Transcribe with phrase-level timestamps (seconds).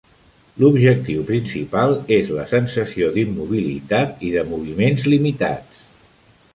[0.61, 5.87] L'objectiu principal és la sensació d'immobilitat i de moviments limitats.